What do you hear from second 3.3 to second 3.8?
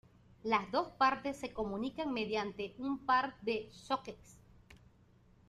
de